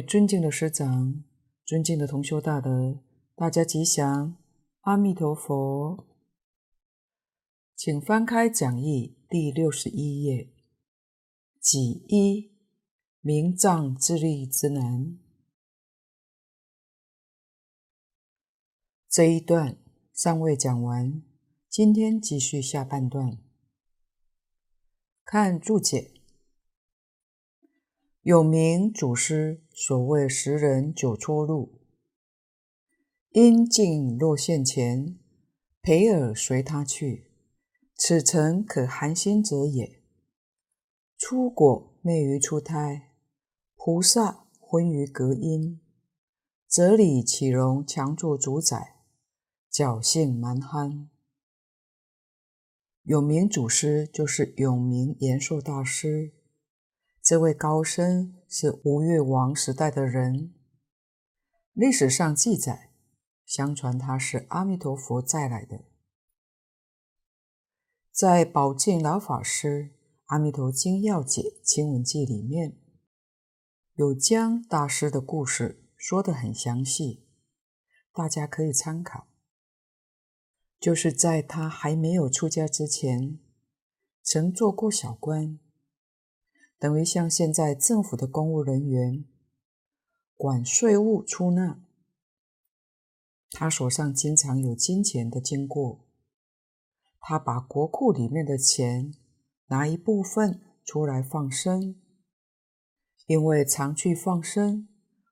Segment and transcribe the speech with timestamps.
[0.00, 1.24] 尊敬的师长，
[1.64, 3.00] 尊敬的同修大德，
[3.34, 4.36] 大家吉祥，
[4.80, 6.06] 阿弥陀佛。
[7.74, 10.52] 请翻开讲义第六十一页，
[11.60, 12.52] 己一，
[13.20, 15.18] 明藏自立之难。
[19.08, 19.76] 这一段
[20.12, 21.22] 尚未讲完，
[21.68, 23.38] 今天继续下半段。
[25.24, 26.12] 看注解。
[28.22, 31.80] 有名祖师所谓十人九错路，
[33.30, 35.18] 因境若现前，
[35.82, 37.32] 培尔随他去，
[37.96, 40.00] 此诚可寒心者也。
[41.18, 43.14] 初果昧于出胎，
[43.74, 45.80] 菩萨昏于隔阴，
[46.68, 48.98] 哲理岂容强作主宰，
[49.72, 51.10] 侥幸蛮憨。
[53.02, 56.32] 永明祖师就是永明延寿大师。
[57.20, 60.54] 这位高僧是吴越王时代的人，
[61.72, 62.92] 历史上记载，
[63.44, 65.86] 相传他是阿弥陀佛再来的。
[68.12, 69.90] 在宝静老法师
[70.26, 72.78] 《阿弥陀经要解经文记》里面，
[73.94, 77.26] 有将大师的故事说得很详细，
[78.12, 79.26] 大家可以参考。
[80.78, 83.40] 就是在他还没有出家之前，
[84.22, 85.58] 曾做过小官。
[86.84, 89.24] 等于像现在政府的公务人员，
[90.36, 91.82] 管税务出纳，
[93.52, 96.04] 他手上经常有金钱的经过，
[97.20, 99.14] 他把国库里面的钱
[99.68, 101.98] 拿一部分出来放生，
[103.28, 104.86] 因为常去放生，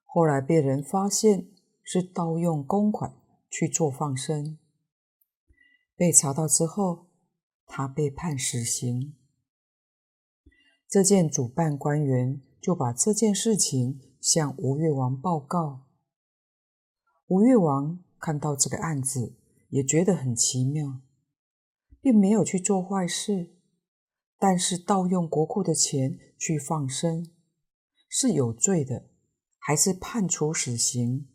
[0.05, 1.51] 后来被人发现
[1.83, 3.13] 是盗用公款
[3.51, 4.57] 去做放生，
[5.95, 7.11] 被查到之后，
[7.67, 9.13] 他被判死刑。
[10.93, 15.87] 这件主办官员就把这件事情向吴越王报告。
[17.25, 19.35] 吴越王看到这个案子，
[19.69, 21.01] 也觉得很奇妙，
[21.99, 23.55] 并没有去做坏事，
[24.37, 27.27] 但是盗用国库的钱去放生
[28.07, 29.09] 是有罪的，
[29.57, 31.27] 还是判处死刑。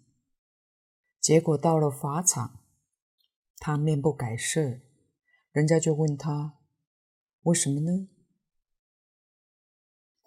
[1.21, 2.61] 结果到了法场，
[3.57, 4.79] 他面不改色，
[5.51, 6.61] 人家就问他
[7.43, 8.09] ：“为什么呢？”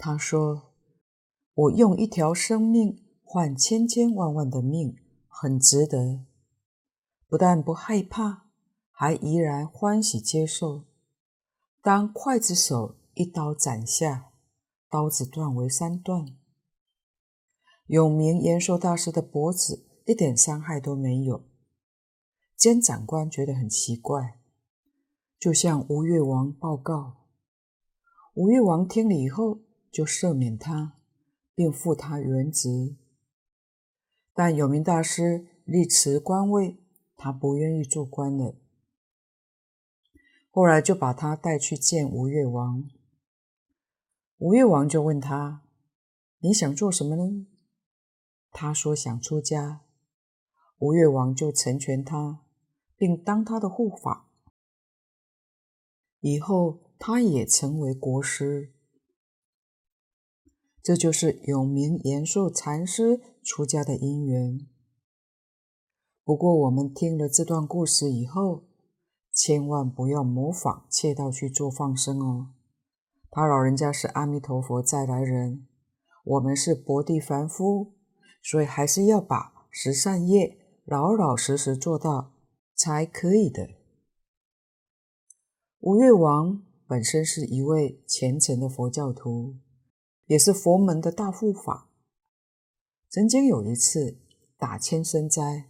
[0.04, 0.74] 他说
[1.54, 6.26] ：“我用一条生命换千千万万的命，很值得。
[7.30, 8.48] 不但不害怕，
[8.90, 10.86] 还依然欢喜接受。
[11.84, 14.32] 当刽子手一刀斩下，
[14.90, 16.36] 刀子断为三段。
[17.86, 21.44] 永明延寿大师的脖子一点伤害都没有。
[22.58, 24.40] 监斩官觉得很奇怪，
[25.38, 27.18] 就向吴越王报告。
[28.34, 29.60] 吴越王听了以后。”
[29.92, 30.98] 就赦免他，
[31.54, 32.96] 并复他原职。
[34.34, 36.78] 但有名大师力辞官位，
[37.18, 38.56] 他不愿意做官了。
[40.50, 42.90] 后来就把他带去见吴越王。
[44.38, 45.64] 吴越王就问他
[46.40, 47.46] ：“你想做什么呢？”
[48.52, 49.82] 他说：“想出家。”
[50.80, 52.42] 吴越王就成全他，
[52.98, 54.30] 并当他的护法。
[56.22, 58.74] 以后他也成为国师。
[60.84, 64.68] 这就是永明延寿禅师出家的因缘。
[66.24, 68.64] 不过，我们听了这段故事以后，
[69.34, 72.54] 千万不要模仿窃盗去做放生哦。
[73.30, 75.68] 他老人家是阿弥陀佛再来人，
[76.26, 77.94] 我们是薄地凡夫，
[78.42, 82.34] 所以还是要把十善业老老实实做到
[82.76, 83.70] 才可以的。
[85.80, 89.56] 吴越王本身是一位虔诚的佛教徒。
[90.32, 91.90] 也是佛门的大护法。
[93.10, 94.18] 曾经有一次
[94.58, 95.70] 打千生斋，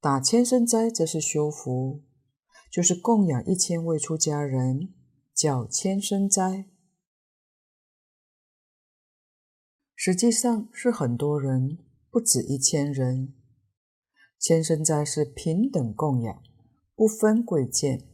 [0.00, 2.00] 打千生斋则是修福，
[2.70, 4.94] 就是供养一千位出家人，
[5.34, 6.64] 叫千生斋。
[9.94, 11.76] 实际上是很多人，
[12.08, 13.34] 不止一千人。
[14.38, 16.42] 千生斋是平等供养，
[16.94, 18.08] 不分贵贱，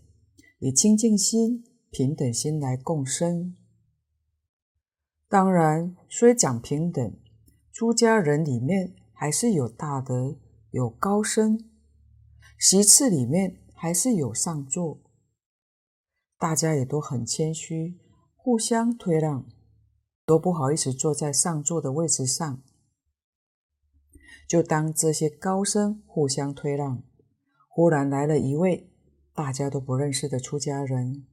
[0.58, 3.56] 以清净心、平等心来共生。
[5.30, 7.12] 当然，虽讲平等，
[7.70, 10.38] 出家人里面还是有大德、
[10.70, 11.68] 有高僧，
[12.58, 15.02] 席次里面还是有上座，
[16.38, 18.00] 大家也都很谦虚，
[18.36, 19.44] 互相推让，
[20.24, 22.62] 都不好意思坐在上座的位置上。
[24.48, 27.02] 就当这些高僧互相推让，
[27.68, 28.90] 忽然来了一位
[29.34, 31.26] 大家都不认识的出家人，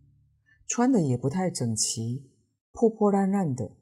[0.67, 2.29] 穿的也不太整齐，
[2.73, 3.77] 破破烂烂的。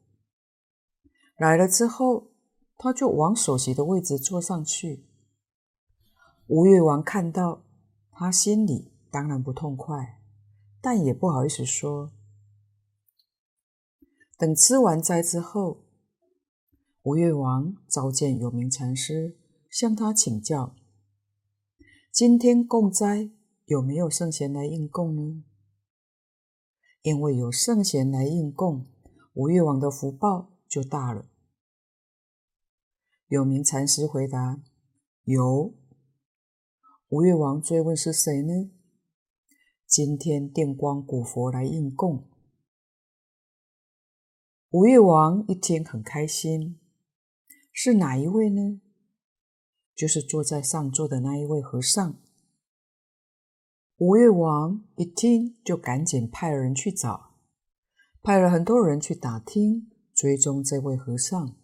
[1.38, 2.32] 来了之后，
[2.78, 5.06] 他就往首席的位置坐上去。
[6.48, 7.64] 吴越王看到，
[8.12, 10.20] 他心里当然不痛快，
[10.82, 12.12] 但也不好意思说。
[14.38, 15.84] 等吃完斋之后，
[17.04, 19.38] 吴越王召见有名禅师，
[19.70, 20.76] 向他请教：
[22.12, 23.32] 今天供斋
[23.66, 25.44] 有没有圣贤来应供呢？
[27.02, 28.86] 因为有圣贤来应供，
[29.34, 31.28] 吴越王的福报就大了。
[33.28, 34.60] 有名禅师回答：
[35.22, 35.75] 有。
[37.10, 38.72] 吴越王追问是谁呢？
[39.86, 42.28] 今天电光古佛来应供。
[44.72, 46.80] 吴越王一听很开心，
[47.72, 48.81] 是哪一位呢？
[49.96, 52.20] 就是坐在上座的那一位和尚。
[53.98, 57.36] 吴越王一听就赶紧派人去找，
[58.24, 59.92] 派了很多人去打听
[60.24, 61.58] 追踪这位和尚，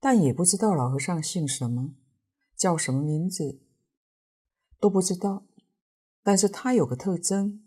[0.00, 1.94] 但也不知道老和尚姓什么，
[2.56, 3.60] 叫什么名字，
[4.80, 5.46] 都不知道。
[6.24, 7.64] 但是他有个特征，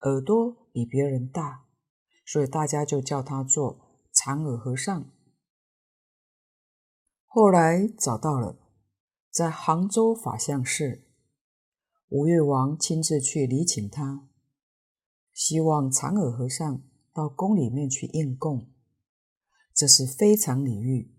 [0.00, 1.66] 耳朵比别人大。
[2.24, 5.12] 所以大家就叫他做长耳和尚。
[7.26, 8.56] 后来找到了，
[9.30, 11.04] 在杭州法相寺，
[12.08, 14.26] 吴越王亲自去礼请他，
[15.34, 18.66] 希望长耳和尚到宫里面去应供，
[19.74, 21.14] 这是非常礼遇。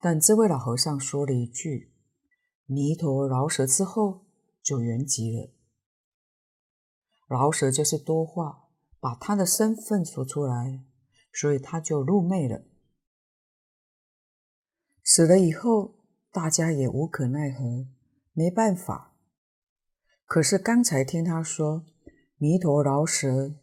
[0.00, 1.92] 但这位老和尚说了一句
[2.66, 4.26] “弥陀饶舌”之后，
[4.62, 5.52] 就圆寂了。
[7.28, 8.64] 饶舌就是多话。
[9.00, 10.84] 把他的身份说出来，
[11.32, 12.64] 所以他就入昧了。
[15.04, 16.00] 死了以后，
[16.32, 17.86] 大家也无可奈何，
[18.32, 19.14] 没办法。
[20.26, 21.86] 可是刚才听他说
[22.38, 23.54] “弥陀饶舌”，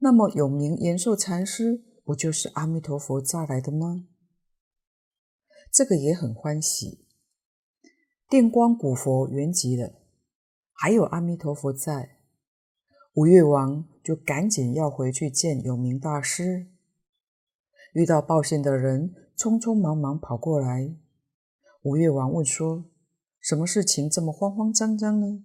[0.00, 4.06] 那么有名延寿禅师不就是阿弥陀佛再来的吗？
[5.72, 7.06] 这个也很欢喜。
[8.28, 9.94] 电光古佛圆寂了，
[10.72, 12.18] 还有阿弥陀佛在。
[13.14, 16.66] 吴越王就赶紧要回去见有名大师，
[17.94, 20.94] 遇到报信的人，匆匆忙忙跑过来。
[21.82, 22.84] 吴越王问说
[23.40, 25.44] ：“什么事情这么慌慌张张呢？”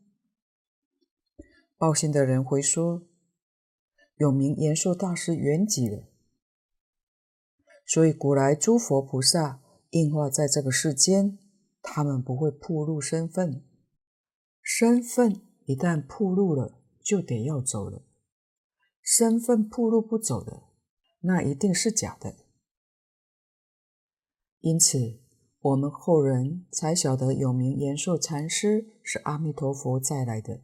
[1.78, 3.08] 报信的人回说
[4.18, 6.09] ：“有名延寿大师圆寂了，
[7.90, 11.40] 所以古来诸佛菩萨应化在这个世间，
[11.82, 13.64] 他们不会暴露身份，
[14.62, 18.04] 身份一旦暴露了。”就得要走了，
[19.02, 20.66] 身份暴露不走的，
[21.22, 22.36] 那一定是假的。
[24.60, 25.20] 因此，
[25.60, 30.62] 我们后人才晓得有名延寿禅师是阿弥陀佛再来的。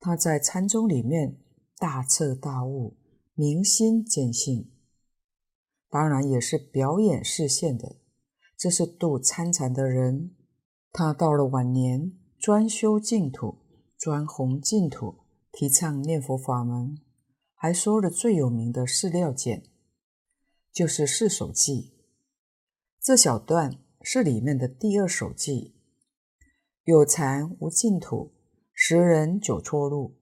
[0.00, 1.38] 他在禅宗里面
[1.76, 2.96] 大彻大悟，
[3.34, 4.68] 明心见性，
[5.90, 7.96] 当然也是表演示现的，
[8.56, 10.34] 这是度参禅的人。
[10.92, 13.58] 他到了晚年，专修净土。
[13.98, 15.16] 专弘净土，
[15.50, 17.00] 提倡念佛法门，
[17.52, 19.64] 还说了最有名的释料简，
[20.72, 21.90] 就是四首偈。
[23.00, 25.72] 这小段是里面的第二首偈：
[26.84, 28.30] 有禅无净土，
[28.72, 30.14] 十人九错路。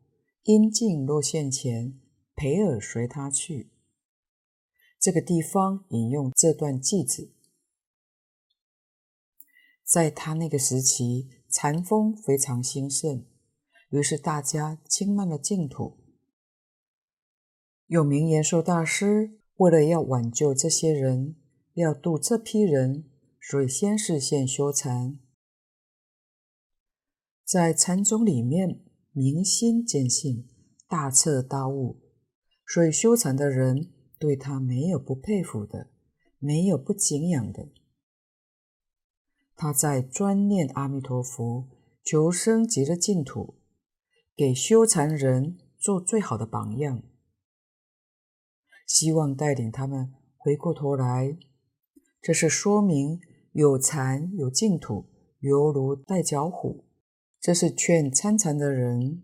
[0.45, 2.01] 因境若现前，
[2.35, 3.71] 培尔随他去。
[5.07, 7.31] 这个地方引用这段偈子，
[9.85, 13.25] 在他那个时期，禅风非常兴盛。
[13.91, 15.97] 于是大家轻慢了净土。
[17.87, 21.37] 有名延寿大师为了要挽救这些人，
[21.75, 23.09] 要度这批人，
[23.41, 25.21] 所以先是现修禅。
[27.45, 28.81] 在禅宗里面，
[29.13, 30.49] 明心见性，
[30.89, 32.01] 大彻大悟，
[32.67, 35.91] 所以修禅的人对他没有不佩服的，
[36.39, 37.69] 没有不敬仰的。
[39.55, 41.69] 他在专念阿弥陀佛，
[42.03, 43.55] 求生极乐净土。
[44.37, 47.03] 给修禅人做最好的榜样，
[48.87, 51.39] 希望带领他们回过头来。
[52.21, 53.19] 这是说明
[53.53, 55.07] 有禅有净土，
[55.41, 56.85] 犹如带脚虎。
[57.41, 59.23] 这是劝参禅的人。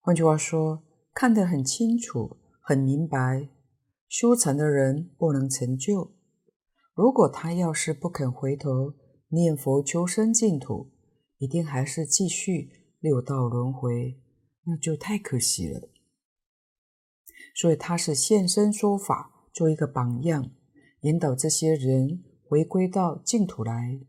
[0.00, 0.82] 换句话说，
[1.14, 3.50] 看得很清楚、很明白，
[4.08, 6.14] 修禅的人不能成就。
[6.94, 8.94] 如果他要是不肯回头
[9.28, 10.92] 念佛求生净土，
[11.38, 12.78] 一定还是继续。
[13.02, 14.20] 六道轮回，
[14.62, 15.90] 那就太可惜了。
[17.52, 20.52] 所以他是现身说法，做一个榜样，
[21.00, 24.06] 引导这些人回归到净土来。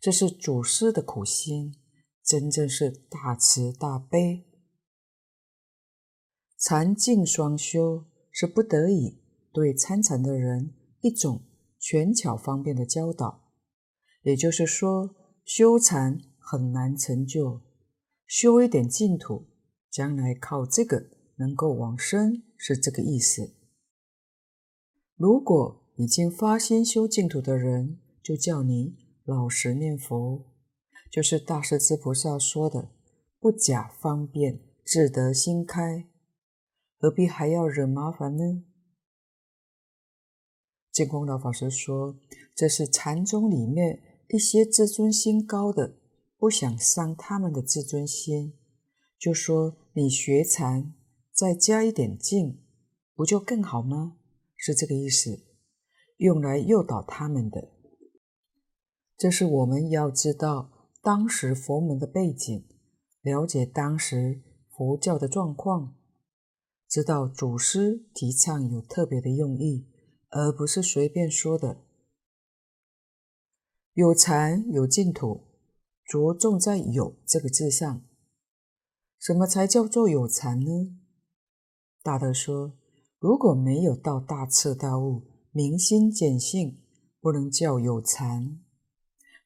[0.00, 1.74] 这是祖师的苦心，
[2.22, 4.46] 真正是大慈大悲。
[6.66, 9.18] 禅净双修是不得已
[9.52, 11.42] 对参禅的人一种
[11.78, 13.42] 权巧方便的教导。
[14.22, 17.60] 也就是说，修禅很难成就，
[18.26, 19.44] 修一点净土，
[19.90, 23.52] 将来靠这个能够往生，是这个意思。
[25.16, 30.46] 如果已经发心修净土的人，就叫你老实念佛，
[31.12, 32.88] 就是大势至菩萨说的
[33.38, 36.08] “不假方便，自得心开”，
[37.04, 38.64] 何必还要惹麻烦呢？
[40.90, 42.18] 净空老法师说，
[42.54, 44.02] 这是禅宗里面。
[44.30, 45.98] 一些自尊心高的，
[46.38, 48.54] 不想伤他们的自尊心，
[49.18, 50.94] 就说你学禅
[51.30, 52.64] 再加一点劲，
[53.14, 54.16] 不就更好吗？
[54.56, 55.44] 是这个意思，
[56.16, 57.70] 用来诱导他们的。
[59.18, 62.66] 这是我们要知道当时佛门的背景，
[63.20, 65.94] 了解当时佛教的状况，
[66.94, 69.84] 知道祖师提倡有特别的用意，
[70.28, 71.78] 而不是随便说的。
[73.94, 75.40] 有禅有净土，
[76.04, 78.04] 着重在“有”这个字上。
[79.18, 80.96] 什么才叫做有禅呢？
[82.00, 82.78] 大德说，
[83.18, 86.78] 如果没有到大彻大悟、明心见性，
[87.20, 88.60] 不能叫有禅。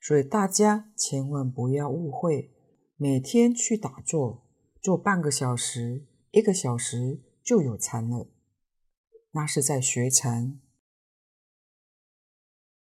[0.02, 2.52] 所以大家千万不要误会，
[2.99, 4.47] 每天去打坐，
[4.83, 8.28] 坐半个小时、一个小时就有禅了，
[9.31, 10.61] 那是在学禅，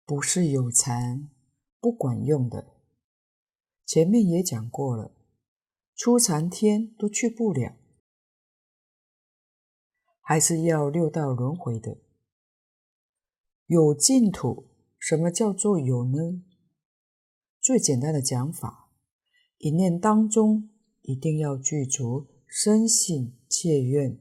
[0.06, 1.30] 不是有禅。
[1.80, 2.76] 不管用的，
[3.86, 5.16] 前面也讲过了，
[5.96, 7.78] 初禅天都去不了，
[10.20, 12.02] 还是要六道轮回的。
[13.68, 14.68] 有净土，
[15.00, 16.44] 什么叫做有呢？
[17.62, 18.92] 最简单的讲法，
[19.60, 20.70] 一念当中
[21.04, 24.20] 一定要具足深信切愿、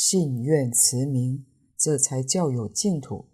[0.00, 1.44] 信愿持名，
[1.76, 3.26] 这才叫有净土。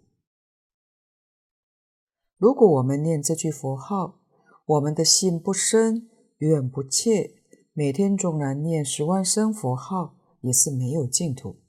[2.37, 4.19] 如果我们念这句佛号，
[4.65, 7.35] 我们的信不深，愿不切，
[7.71, 11.61] 每天纵然念十万声佛号，也是没有净土。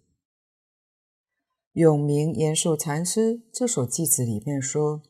[1.73, 5.03] 永明延寿禅师这首偈子里面说：“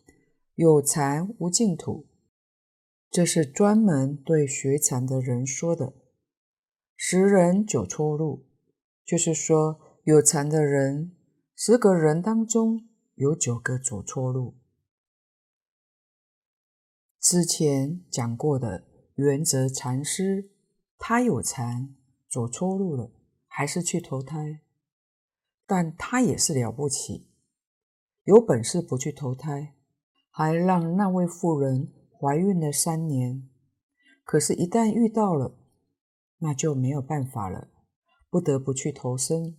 [0.57, 2.09] 有禅无净土”，
[3.09, 5.95] 这是专门对学禅的人说的。
[6.97, 8.47] 十人九出路，
[9.07, 11.13] 就是说有禅的人，
[11.55, 14.57] 十个人当中有九个走错路。
[17.21, 18.85] 之前讲过的
[19.15, 20.51] 圆泽禅师，
[20.99, 21.95] 他有禅，
[22.29, 23.13] 走错路了，
[23.47, 24.61] 还是去投胎，
[25.67, 27.29] 但他也是了不起，
[28.25, 29.77] 有本事不去投胎，
[30.31, 33.49] 还让那位妇人怀孕了三年，
[34.25, 35.57] 可是，一旦遇到了，
[36.39, 37.69] 那就没有办法了，
[38.29, 39.57] 不得不去投生。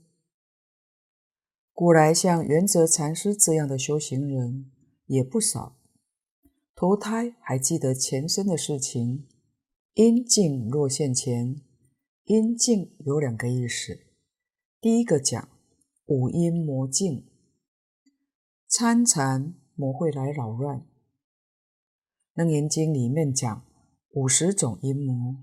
[1.74, 4.72] 古来像圆泽禅师这样的修行人
[5.06, 5.78] 也不少。
[6.76, 9.28] 投胎还记得前生的事情，
[9.94, 11.62] 因境若现前，
[12.26, 14.00] 因境有两个意思。
[14.80, 15.50] 第一个讲
[16.06, 17.26] 五阴魔境，
[18.68, 20.86] 参禅魔会来扰乱。
[22.34, 23.66] 楞严经里面讲
[24.12, 25.38] 五十种阴魔，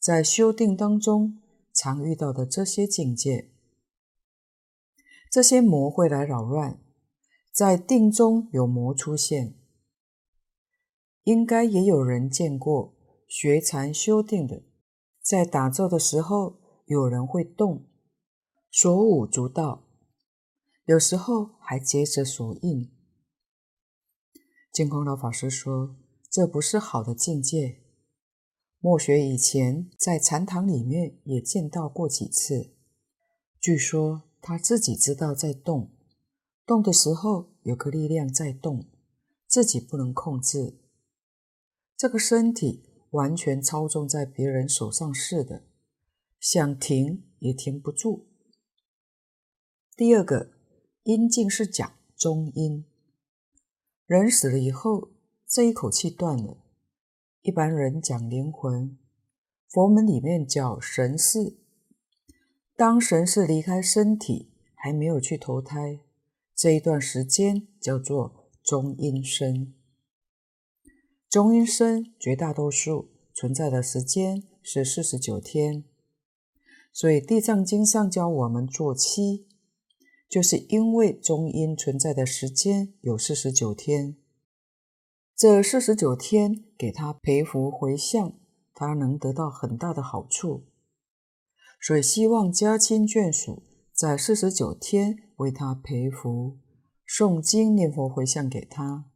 [0.00, 1.40] 在修定当中
[1.74, 3.50] 常遇到的这些境界，
[5.30, 6.80] 这些魔会来扰乱，
[7.52, 9.58] 在定中有魔出现。
[11.24, 12.94] 应该也有人见过
[13.26, 14.62] 学禅修定的，
[15.20, 17.88] 在打坐的时候，有人会动，
[18.70, 19.84] 手舞足蹈，
[20.84, 22.92] 有时候还结着手印。
[24.70, 25.96] 净空老法师说，
[26.30, 27.83] 这不是好的境界。
[28.84, 32.74] 墨学以前在禅堂里面也见到过几次，
[33.58, 35.90] 据说他自己知道在动，
[36.66, 38.84] 动的时候有个力量在动，
[39.46, 40.76] 自己不能控制。
[41.96, 45.64] 这个身体完全操纵在别人手上似的，
[46.38, 48.26] 想停也停不住。
[49.96, 50.52] 第二个
[51.04, 52.84] 阴境是讲中阴，
[54.04, 55.08] 人死了以后，
[55.48, 56.58] 这一口气断了。
[57.44, 58.96] 一般人讲灵魂，
[59.68, 61.58] 佛门里面叫神识。
[62.74, 66.00] 当神识离开身体，还没有去投胎，
[66.56, 69.74] 这一段时间叫做中阴身。
[71.28, 75.84] 中阴身绝大多数存在的时间是四十九天，
[76.94, 79.46] 所以《地藏经》上教我们做七，
[80.30, 84.16] 就是因为中阴存在的时间有四十九天。
[85.36, 88.34] 这四十九天给他培福回向，
[88.72, 90.68] 他能得到很大的好处。
[91.80, 96.58] 所以希望家亲眷属在四十九天为他培福，
[97.06, 99.10] 诵经念佛回向给他。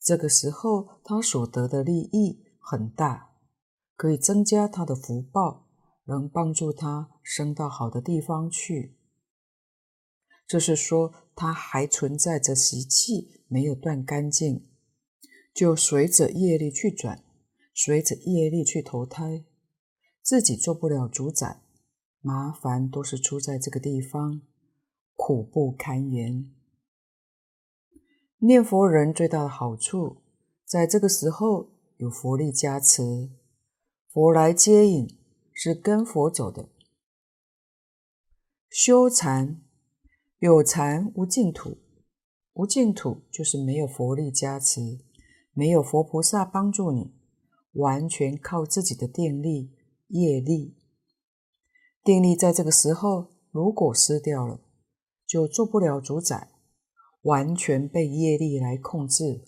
[0.00, 3.30] 这个时候，他所得的利益很大，
[3.94, 5.68] 可以增加他的福报，
[6.06, 8.96] 能帮助他升到好的地方去。
[10.48, 14.66] 这是说，他还存在着习气，没有断干净，
[15.58, 17.24] 就随着业力去转，
[17.74, 19.44] 随着业力去投胎，
[20.22, 21.64] 自己做不了主宰，
[22.20, 24.40] 麻烦都是出在这个地方，
[25.16, 26.48] 苦不堪言。
[28.36, 30.18] 念佛人最大的好处，
[30.64, 33.28] 在这个时候有佛力加持，
[34.12, 35.18] 佛来接引，
[35.52, 36.68] 是跟佛走的。
[38.70, 39.60] 修禅，
[40.38, 41.78] 有禅无净土，
[42.52, 45.00] 无净土就是没有佛力加持，
[45.58, 47.12] 没有佛菩萨帮助你，
[47.72, 49.74] 完全靠自己的定力、
[50.06, 50.76] 业力。
[52.04, 54.60] 定力在这个时候如果失掉了，
[55.26, 56.52] 就做不了主宰。
[57.22, 59.44] 完全被业力来控制，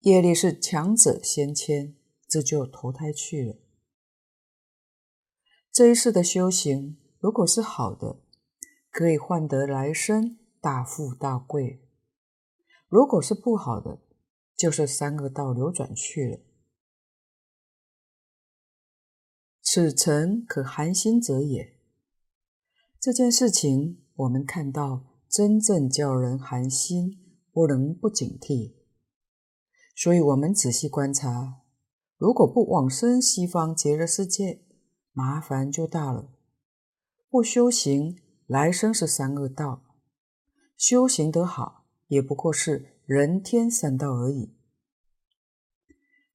[0.00, 1.94] 业力是强者先迁，
[2.28, 3.54] 这就投胎去了。
[5.70, 8.18] 这一世的修行，如果是好的，
[8.90, 11.78] 可以换得来生大富大贵；
[12.88, 14.00] 如果是不好的，
[14.56, 16.38] 就是三恶道流转去了。
[19.62, 21.78] 此诚可寒心者也。
[23.00, 25.12] 这件事情，我们看到。
[25.32, 27.18] 真正叫人寒心，
[27.52, 28.74] 不能不警惕。
[29.96, 31.62] 所以，我们仔细观察，
[32.18, 34.60] 如果不往生西方极乐世界，
[35.12, 36.28] 麻烦就大了。
[37.30, 39.86] 不修行，来生是三恶道；
[40.76, 44.54] 修行得好，也不过是人天三道而已。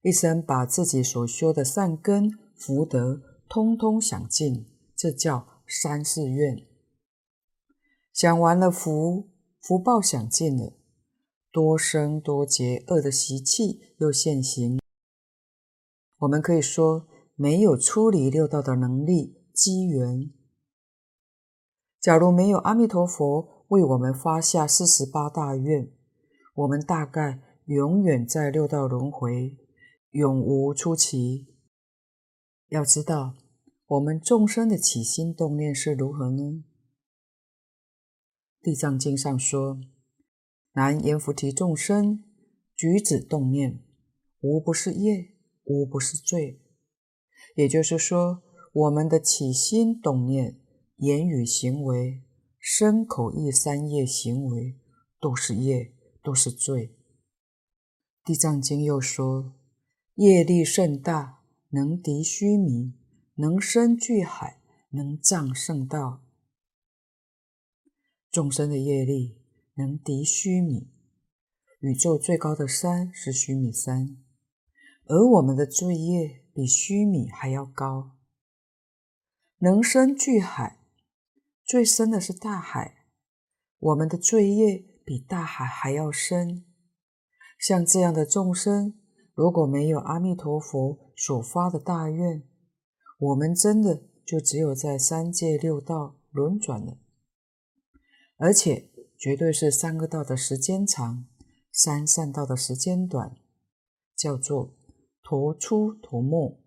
[0.00, 4.64] 一生把自己所修的善根福德，通通享尽，
[4.94, 6.64] 这叫三世愿。
[8.12, 9.28] 享完了福，
[9.60, 10.74] 福报享尽了，
[11.50, 14.78] 多生多劫恶的习气又现行。
[16.18, 20.32] 我们可以说，没有出离六道的能力机缘。
[22.00, 25.92] 假如没有阿弥陀佛为我们发下四十八大愿，
[26.58, 29.56] 我们大概永远在六道轮回，
[30.10, 31.54] 永无出期。
[32.66, 33.36] 要知道，
[33.86, 36.64] 我们众生的起心动念是如何呢？
[38.60, 39.78] 地藏经上说
[40.74, 42.24] ：“南阎浮提众生
[42.74, 43.80] 举止动念，
[44.40, 45.28] 无不是业，
[45.62, 46.60] 无不是罪。”
[47.54, 48.42] 也就是说，
[48.72, 50.60] 我们的起心动念、
[50.96, 52.24] 言语行为、
[52.58, 54.76] 身口意三业行为，
[55.20, 55.92] 都是业，
[56.22, 56.94] 都是罪。
[58.24, 59.54] 地藏经又说
[60.16, 62.94] ：“业力甚大，能敌须弥，
[63.34, 66.22] 能生巨海，能障圣道。”
[68.30, 69.38] 众生的业力
[69.74, 70.90] 能敌须弥，
[71.80, 74.18] 宇宙最高的山是须弥山，
[75.06, 78.18] 而我们的罪业比须弥还要高，
[79.60, 80.84] 能生巨海，
[81.64, 83.06] 最深的是大海，
[83.78, 86.66] 我们的罪业比大海还要深。
[87.58, 89.00] 像这样的众生，
[89.32, 92.46] 如果没有阿弥陀佛所发的大愿，
[93.18, 96.98] 我们真的就只有在三界六道轮转了。
[98.36, 101.26] 而且绝对是三个道的时间长，
[101.72, 103.34] 三善道的时间短，
[104.14, 104.76] 叫做
[105.22, 106.62] 陀出陀没，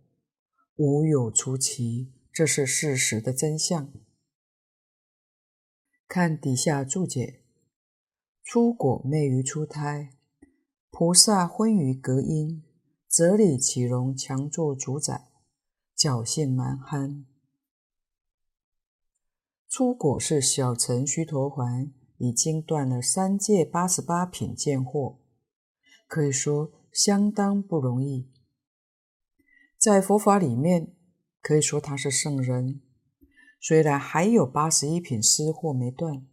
[0.77, 3.93] 无有出期，这是事实的真相。
[6.07, 7.40] 看底下注解：
[8.53, 10.09] 出果昧于出胎，
[10.89, 12.61] 菩萨昏于隔音，
[13.07, 15.29] 则理岂容强作主宰，
[15.97, 17.25] 侥幸蛮憨。
[19.69, 25.15] 出果是小乘须陀洹，已经断了三界八十八品见惑，
[26.05, 28.29] 可以说相当不容易。
[29.77, 30.93] 在佛法里面，
[31.41, 32.81] 可以说他是圣人，
[33.61, 36.27] 虽然还有八十一品思惑没断，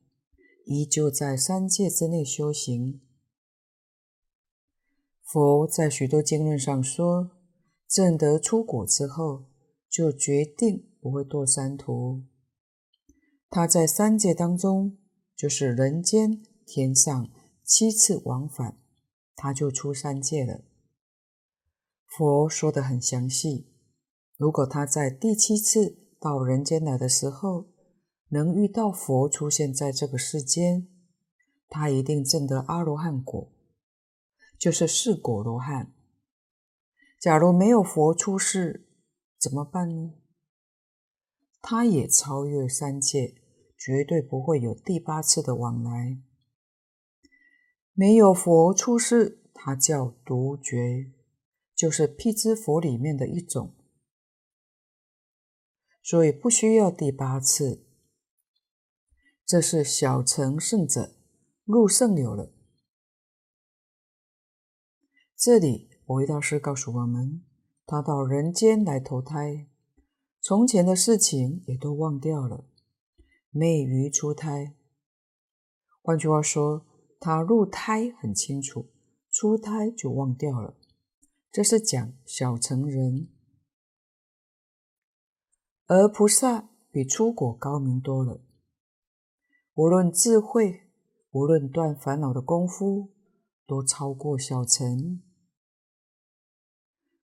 [0.71, 3.01] 依旧在三界之内修行。
[5.25, 7.31] 佛在许多经论上说，
[7.89, 9.47] 证得初果之后，
[9.89, 12.25] 就决定不会堕三途。
[13.49, 14.99] 他在三界当中，
[15.35, 17.31] 就是人间、天上
[17.65, 18.79] 七次往返，
[19.35, 20.65] 他就出三界了。
[22.05, 23.73] 佛说的很详细，
[24.37, 27.69] 如果他在第七次到人间来的时候，
[28.31, 30.89] 能遇到佛出现在这个世间，
[31.69, 33.51] 他一定证得阿罗汉果，
[34.59, 35.95] 就是四果罗汉。
[37.19, 38.87] 假如没有佛出世，
[39.39, 40.15] 怎么办呢？
[41.61, 43.35] 他也超越三界，
[43.77, 46.23] 绝对不会有第八次的往来。
[47.95, 51.11] 没有佛出世，它叫独觉，
[51.75, 53.75] 就是辟支佛里面的一种，
[56.03, 57.88] 所以不需要第八次。
[59.49, 61.15] 这是小乘圣者
[61.65, 62.53] 入圣流了。
[65.35, 67.43] 这里，蕅益大师告诉我们，
[67.87, 69.67] 他到人间来投胎，
[70.43, 72.67] 从前的事情也都忘掉了，
[73.49, 74.75] 昧于出胎。
[76.03, 76.85] 换句话说，
[77.19, 78.91] 他入胎很清楚，
[79.31, 80.77] 出胎就忘掉了。
[81.51, 83.29] 这是讲小乘人，
[85.87, 88.43] 而菩萨比出果高明多了。
[89.79, 90.81] 无论智慧，
[91.31, 93.11] 无论断烦恼的功夫，
[93.65, 95.23] 都超过小乘。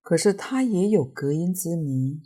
[0.01, 2.21] 可是他也有隔音之谜，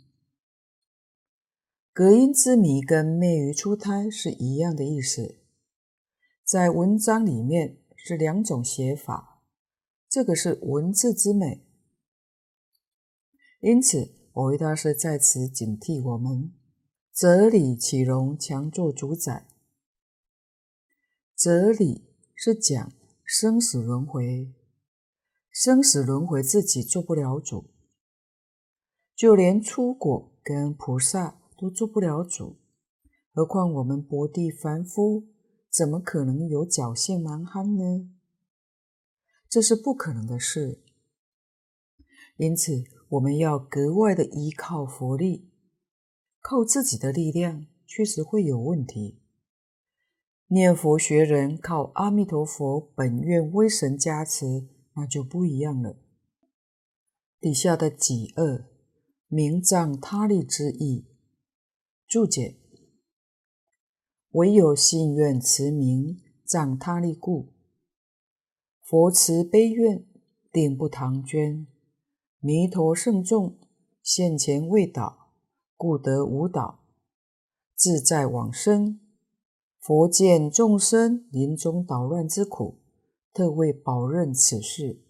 [1.92, 5.40] 隔音之谜跟灭于出胎是一样的意思，
[6.44, 9.42] 在文章里面是两种写法，
[10.08, 11.66] 这个是文字之美。
[13.62, 16.52] 因此，蕅益大师在此警惕我们：
[17.12, 19.49] 哲理岂容强作主宰？
[21.40, 22.92] 哲理是讲
[23.24, 24.52] 生死轮回，
[25.50, 27.70] 生死轮回自己做不了主，
[29.16, 32.58] 就连出果跟菩萨都做不了主，
[33.32, 35.28] 何况我们薄地凡夫，
[35.70, 38.10] 怎么可能有侥幸蛮横呢？
[39.48, 40.82] 这是不可能的事。
[42.36, 45.48] 因此，我们要格外的依靠佛力，
[46.42, 49.19] 靠自己的力量，确实会有问题。
[50.52, 55.96] 念佛学人靠阿弥陀佛本愿威神加持，那就不一样了。
[57.38, 58.64] 底下的己恶
[59.28, 61.06] 名障他利之意。
[62.08, 62.56] 注解：
[64.32, 67.52] 唯有信愿持名，障他利故。
[68.82, 70.04] 佛慈悲愿，
[70.50, 71.68] 定不唐捐。
[72.40, 73.56] 弥陀圣众
[74.02, 75.30] 现前未倒，
[75.76, 76.80] 故得无倒，
[77.76, 78.99] 自在往生。
[79.90, 82.78] 佛见众生临终捣乱之苦，
[83.34, 85.00] 特为保任此事，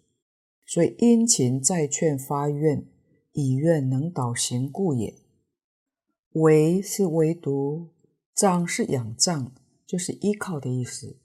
[0.65, 2.87] 所以殷勤再劝发愿，
[3.33, 5.19] 以愿能导行故也。
[6.33, 7.91] 唯是唯独，
[8.35, 9.53] 障是仰仗，
[9.87, 11.19] 就是依靠的意思。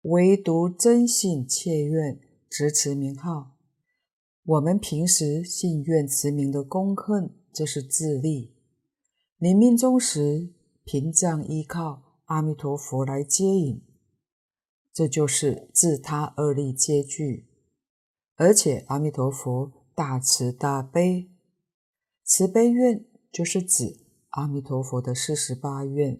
[0.00, 3.58] 唯独真信切愿，执持名号。
[4.42, 8.54] 我们平时信愿持名的功恨，这是自利。
[9.36, 12.03] 临命终时，凭仗依靠。
[12.24, 13.82] 阿弥陀佛来接引，
[14.92, 17.46] 这就是自他二力皆具，
[18.36, 21.30] 而且阿弥陀佛大慈大悲，
[22.22, 23.98] 慈悲愿就是指
[24.30, 26.18] 阿弥陀佛的四十八愿，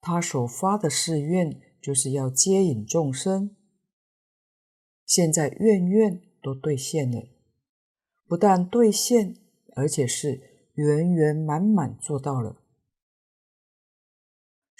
[0.00, 3.56] 他所发的誓愿就是要接引众生，
[5.06, 7.28] 现在愿愿都兑现了，
[8.26, 9.36] 不但兑现，
[9.74, 12.60] 而且是圆圆满满做到了。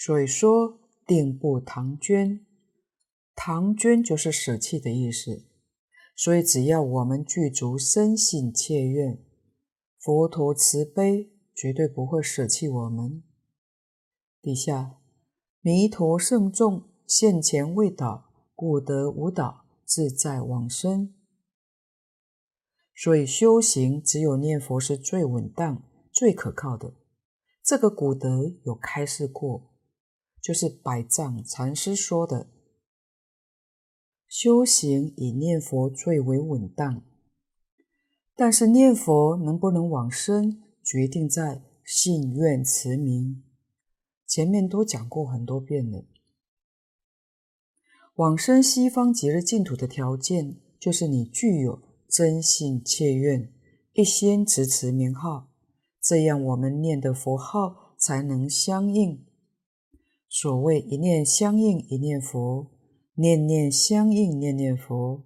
[0.06, 2.44] 所以说，定不唐捐，
[3.34, 5.46] 唐捐就是舍弃的意思。
[6.14, 9.24] 所以，只要我们具足深信切愿，
[9.98, 13.22] 佛陀慈悲，绝对不会舍弃我们。
[14.42, 14.98] 底下，
[15.62, 21.14] 弥陀圣众现前未倒，故得无倒，自在往生。
[22.94, 26.92] 所以，修行只有念佛是最稳当、最可靠的。
[27.64, 29.70] 这个古德有开示过。
[30.44, 32.48] 就是百丈禅师说的，
[34.28, 37.02] 修行以念佛最为稳当。
[38.36, 43.42] 但是念佛能不能往生，决定在信愿持名。
[44.26, 46.04] 前面都讲过很多遍了。
[48.16, 53.50] 往生西方极乐净土的条件，就是你具有真信切愿，
[53.94, 55.48] 一心持持名号，
[56.02, 59.23] 这样我们念的佛号才能相应。
[60.36, 62.68] 所谓一念相应一念佛，
[63.14, 65.22] 念念相应念念佛，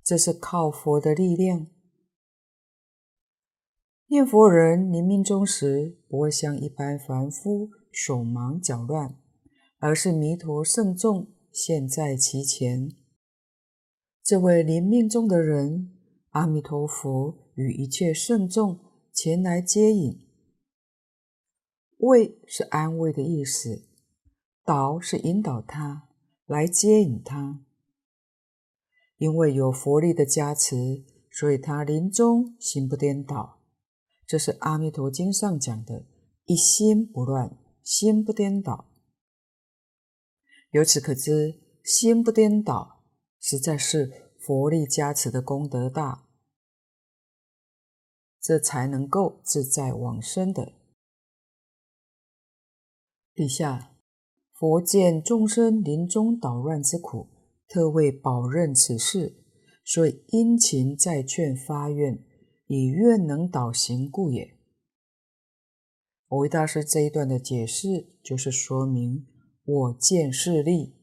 [0.00, 1.66] 这是靠佛的力量。
[4.06, 9.18] 念佛人临命终时，不会像一般凡夫手忙脚乱，
[9.80, 12.92] 而是弥陀圣众现在其前。
[14.22, 15.92] 这位临命终的人，
[16.28, 18.78] 阿弥陀佛与一切圣众
[19.12, 20.16] 前来接引。
[21.98, 23.83] 慰是安慰的意思。
[24.64, 26.08] 导是引导他
[26.46, 27.62] 来接引他，
[29.18, 33.60] 因为有佛力的加持，所以他临终心不颠倒。
[34.26, 36.06] 这是《阿弥陀经》上讲的
[36.46, 38.90] “一心不乱，心不颠倒”。
[40.72, 43.04] 由此可知，心不颠倒，
[43.38, 46.26] 实在是佛力加持的功德大，
[48.40, 50.72] 这才能够自在往生的。
[53.34, 53.93] 底下，
[54.56, 57.28] 佛见众生临终捣乱之苦，
[57.66, 59.36] 特为保任此事，
[59.84, 62.24] 所以殷勤再劝发愿，
[62.68, 64.56] 以愿能导行故也。
[66.28, 69.26] 我为大师这一段的解释，就是说明
[69.64, 70.94] 我见势力，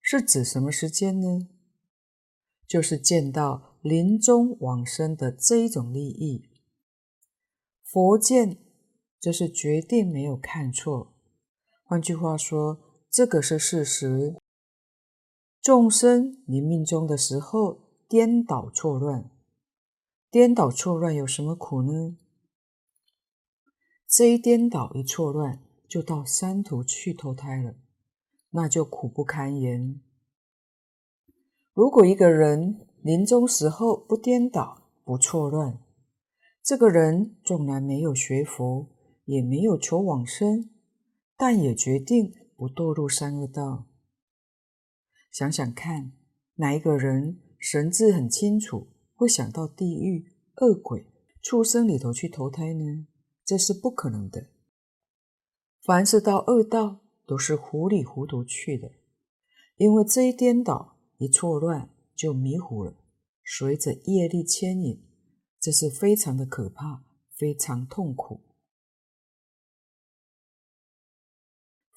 [0.00, 1.48] 是指什么时间呢？
[2.68, 6.48] 就是见到临终往生的这一种利益。
[7.82, 8.56] 佛见，
[9.20, 11.11] 这是决定没有看错。
[11.92, 12.78] 换句话说，
[13.10, 14.34] 这个是事实。
[15.60, 19.30] 众生临命终的时候颠倒错乱，
[20.30, 22.16] 颠倒错乱有什么苦呢？
[24.08, 27.74] 这一颠倒一错乱，就到三途去投胎了，
[28.52, 30.00] 那就苦不堪言。
[31.74, 35.78] 如果一个人临终时候不颠倒、不错乱，
[36.64, 38.88] 这个人纵然没有学佛，
[39.26, 40.70] 也没有求往生，
[41.44, 43.88] 但也决定不堕入三恶道。
[45.32, 46.12] 想想看，
[46.54, 50.24] 哪一个人神智很清楚，会想到地狱、
[50.58, 51.04] 恶鬼、
[51.42, 53.08] 畜生里头去投胎呢？
[53.44, 54.50] 这是不可能的。
[55.82, 58.92] 凡是到恶道，都是糊里糊涂去的，
[59.74, 62.94] 因为这一颠倒、一错乱，就迷糊了，
[63.44, 65.02] 随着业力牵引，
[65.58, 67.02] 这是非常的可怕，
[67.36, 68.51] 非常痛苦。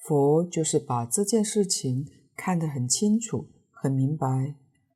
[0.06, 4.54] 佛就是把这件事情看得很清楚、很明白，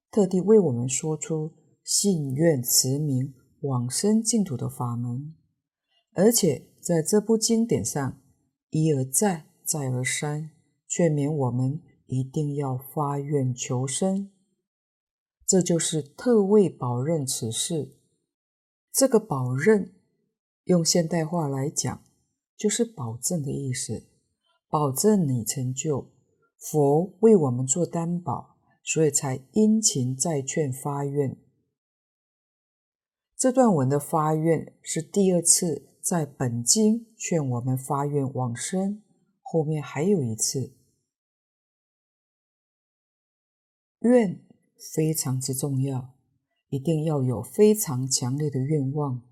[0.09, 5.35] 特地为我们说出信愿持名往生净土的法门。
[6.13, 8.21] 而且在这部经典上
[8.71, 10.51] 一而再、再而三
[10.87, 14.31] 劝勉我们一定要发愿求生，
[15.45, 17.97] 这就是特为保任此事。
[18.93, 19.93] 这个保任
[20.67, 22.01] 用现代话来讲，
[22.57, 24.05] 就是保证的意思，
[24.71, 26.11] 保证你成就。
[26.57, 31.37] 佛为我们做担保，所以才殷勤再劝发愿。
[33.37, 35.91] 这段文的发愿是第二次。
[36.03, 39.03] 在本经劝我们发愿往生，
[39.43, 40.75] 后面还有一次。
[44.01, 44.43] 愿
[44.95, 46.15] 非常之重要，
[46.71, 49.23] 一定要有非常强烈的愿望，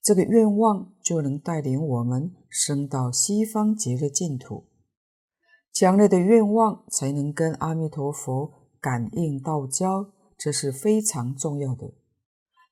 [0.00, 4.64] 这个愿望就能带领我们升到西方极乐净土。
[5.70, 11.92] 强烈的愿望才能跟阿弥陀佛感应道交，这是非常重要的。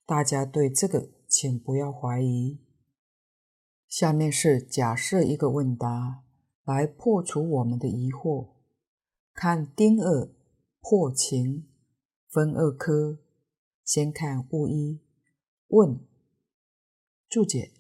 [0.07, 2.59] 大家对这个请不要怀疑。
[3.87, 6.25] 下面是假设一个问答，
[6.65, 8.55] 来破除我们的疑惑。
[9.35, 10.31] 看丁二
[10.81, 11.69] 破情
[12.31, 13.19] 分二科，
[13.85, 15.03] 先看物一
[15.69, 16.01] 问
[17.29, 17.73] 注解。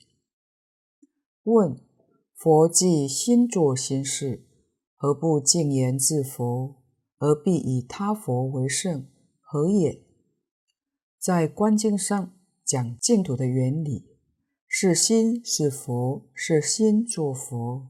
[1.45, 1.79] 问
[2.45, 4.45] 佛既心作心事，
[4.97, 6.77] 何不净言自佛，
[7.17, 9.07] 而必以他佛为圣？
[9.41, 10.05] 何也？
[11.19, 14.11] 在观经上讲净土的原理。
[14.69, 17.89] 是心是佛，是心作佛。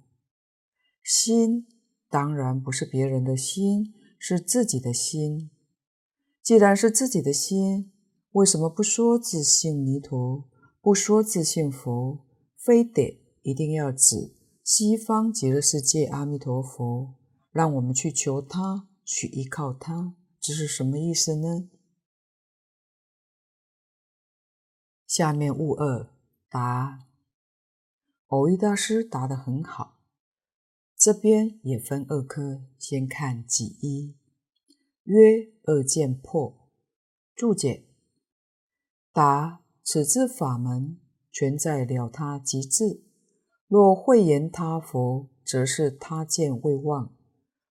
[1.02, 1.66] 心
[2.08, 5.50] 当然不是别人的心，是自己的心。
[6.44, 7.90] 既然是自己的心，
[8.30, 10.48] 为什么不说自性弥陀，
[10.80, 12.24] 不说自性佛，
[12.56, 14.32] 非得一定要指
[14.64, 17.16] 西方极乐世界阿弥陀佛，
[17.50, 21.68] 让我们去求他，去依靠他，这是什么意思呢？
[25.06, 26.10] 下面物二。
[26.48, 27.06] 答，
[28.26, 29.98] 蕅益大师答得很好。
[30.96, 34.16] 这边也分二科，先看己一，
[35.02, 36.70] 曰二见破。
[37.34, 37.84] 注解：
[39.12, 40.98] 答，此之法门，
[41.30, 43.03] 全在了他极致。
[43.74, 47.08] 若讳言他佛，则是他见未忘；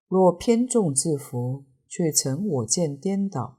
[0.10, 3.58] 若偏重自佛，却成我见颠倒。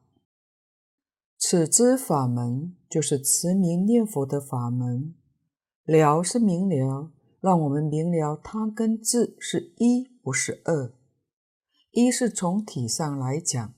[1.39, 5.15] 此之法门，就是持名念佛的法门。
[5.87, 10.93] 了是明了，让我们明了他跟自是一，不是二。
[11.93, 13.73] 一是从体上来讲，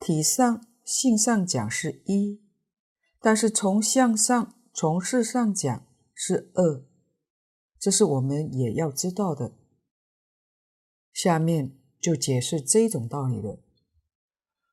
[0.00, 2.40] 体上性上讲是一，
[3.20, 6.86] 但是从相上、从事上讲是二。
[7.82, 9.54] 这是我们也要知道的。
[11.12, 13.58] 下面就解释这种道理了。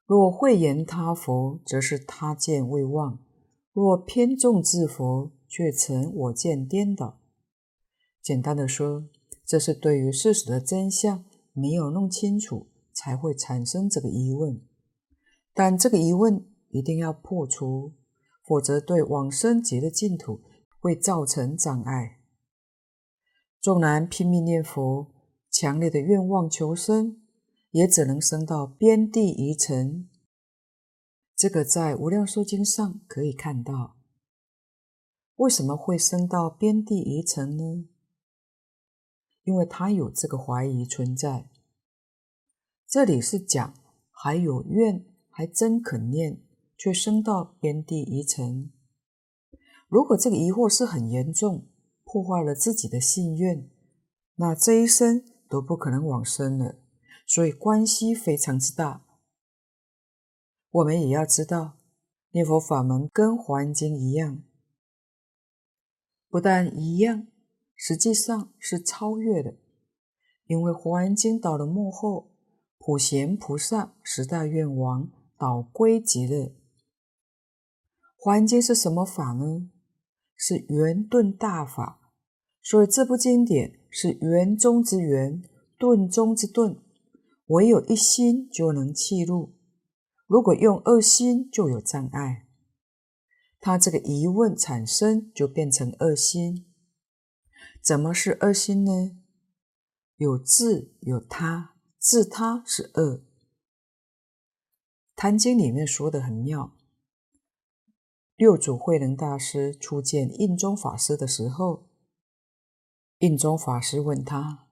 [0.05, 3.17] 若讳言他佛，则是他见未忘；
[3.73, 7.19] 若偏重自佛，却成我见颠倒。
[8.21, 9.05] 简单的说，
[9.43, 14.61] 这是对于事实的真相没有弄清楚，才会产生这个疑问。
[15.55, 17.93] 但这个疑问一定要破除，
[18.45, 20.41] 否则对往生极的净土
[20.79, 22.18] 会造成障碍。
[23.61, 25.11] 纵然拼命念佛，
[25.51, 27.21] 强烈的愿望求生，
[27.71, 30.07] 也只能生到边地疑城。
[31.35, 33.97] 这个在《无量寿经》上可以看到。
[35.35, 37.89] 为什么会生到边地疑城呢？
[39.43, 41.49] 因为他有这个怀疑存在。
[42.87, 43.73] 这里是讲
[44.11, 46.41] 还有愿，还真肯念，
[46.77, 48.71] 却生到边地疑城。
[49.87, 51.68] 如果这个疑惑是很严重，
[52.11, 53.69] 破坏了自己的信愿，
[54.37, 56.79] 那这一生都不可能往生了。
[57.27, 59.05] 所以关系非常之大。
[60.71, 61.77] 我们也要知道，
[62.31, 64.41] 念佛法门跟《华严经》一样。
[66.29, 67.27] 不但一样，
[67.75, 69.53] 实际上是超越的，
[70.47, 72.31] 因为《华严经》到了幕后，
[72.79, 76.45] 普贤菩萨十大愿王导归极乐。
[78.17, 79.69] 《华严经》是什么法呢？
[80.35, 81.98] 是圆顿大法，
[82.61, 85.41] 所以这部经典是圆中之圆，
[85.77, 86.77] 顿中之顿，
[87.47, 89.55] 唯有一心就能契入，
[90.27, 92.45] 如果用二心，就有障碍。
[93.59, 96.65] 他这个疑问产生，就变成二心。
[97.83, 99.17] 怎么是二心呢？
[100.17, 103.15] 有自有他，自他是二。
[105.15, 106.77] 《坛经》里面说的很妙。
[108.37, 111.88] 六祖慧能大师初见印宗法师的时候，
[113.19, 114.67] 印宗法师问他：“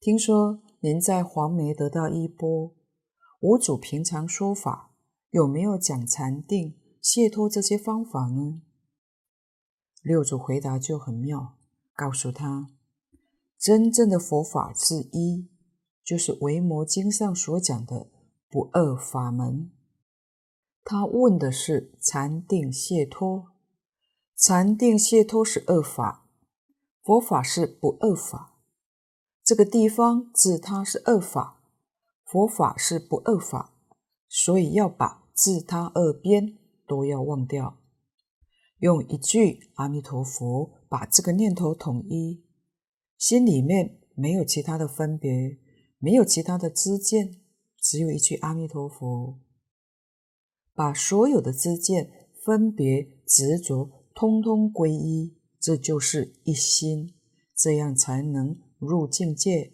[0.00, 2.74] 听说您在黄梅得到衣钵，
[3.40, 4.94] 五祖平常说法
[5.30, 8.62] 有没有讲禅定？”解脱这些方法呢？
[10.02, 11.58] 六祖回答就很妙，
[11.96, 12.68] 告诉他，
[13.58, 15.50] 真正的佛法之一，
[16.04, 18.08] 就是《维摩经》上所讲的
[18.48, 19.72] 不二法门。
[20.84, 23.48] 他问的是禅定解脱，
[24.36, 26.21] 禅定解脱是二法，
[27.02, 28.58] 佛法是不二法。
[29.44, 31.62] 这个地方自他是二法，
[32.24, 33.74] 佛法是不二法，
[34.28, 36.58] 所以要把自他二边。
[36.84, 37.78] 都要忘掉，
[38.80, 42.44] 用一句阿弥陀佛把这个念头统一，
[43.16, 45.58] 心里面没有其他的分别，
[45.98, 47.40] 没有其他的知见，
[47.80, 49.38] 只有一句阿弥陀佛，
[50.74, 57.14] 把所有的知见、分别、执着通通归一，这就是一心，
[57.54, 59.72] 这样才能入境界。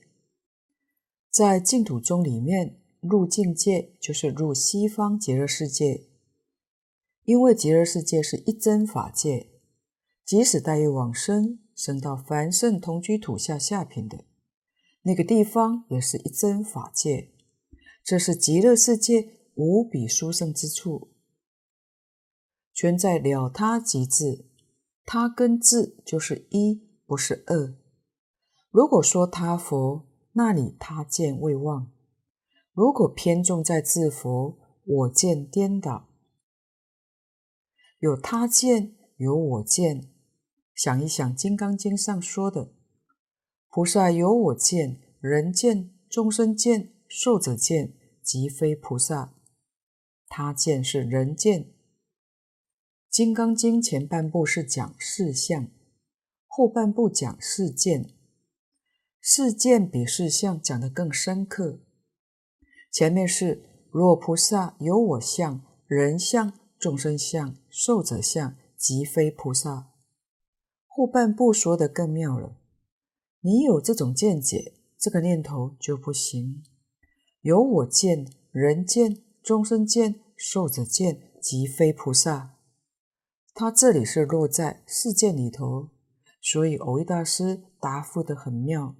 [1.30, 6.10] 在净土宗里面，入境界就是入西方极乐世界。
[7.24, 9.48] 因为极乐世界是一真法界，
[10.26, 14.26] 即使待业往生，生到凡圣同居土下下品的
[15.04, 17.32] 那个地方，也是一真法界。
[18.04, 21.12] 这是极乐世界无比殊胜之处，
[22.74, 24.47] 全在了他极致，
[25.10, 27.74] 他跟自就是一，不是二。
[28.70, 31.86] 如果说他佛，那里他见未忘；
[32.74, 36.08] 如果偏重在自佛，我见颠倒。
[38.00, 40.12] 有他见，有我见。
[40.74, 42.74] 想一想，《金刚经》上说的
[43.72, 49.32] ：“菩萨有我见，人见，众生见，寿者见，即非菩萨。
[50.28, 51.64] 他见是人见。”
[53.18, 55.66] 《金刚经》前半部是讲事相，
[56.46, 58.10] 后半部讲事见。
[59.20, 61.80] 事见比事相讲得更深刻。
[62.92, 66.52] 前面是若菩萨有我相、人相。
[66.78, 69.88] 众生相、寿者相，即非菩萨。
[70.86, 72.56] 后半部说得更妙了。
[73.40, 76.62] 你有这种见解，这个念头就不行。
[77.40, 82.57] 有我见、人见、众生见、寿者见，即非菩萨。
[83.60, 85.88] 他这里是落在世界里头，
[86.40, 88.94] 所以蕅益大师答复得很妙。